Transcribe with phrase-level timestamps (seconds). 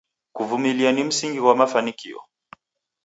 [0.33, 2.21] Kuvumilia ni msingi ghwa mafanikio.